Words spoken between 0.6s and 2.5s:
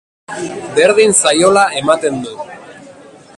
Berdin zaiola ematen du.